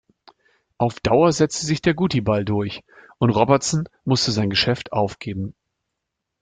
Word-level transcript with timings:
Auf 0.79 0.99
Dauer 0.99 1.31
setzte 1.31 1.63
sich 1.67 1.83
der 1.83 1.93
Guttie-Ball 1.93 2.43
durch 2.43 2.81
und 3.19 3.29
Robertson 3.29 3.87
musste 4.03 4.31
sein 4.31 4.49
Geschäft 4.49 4.93
aufgeben. 4.93 5.53